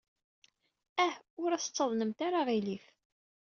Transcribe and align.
Ah, 1.05 1.15
ur 1.43 1.51
as-ttaḍnemt 1.53 2.19
ara 2.27 2.37
aɣilif. 2.41 2.85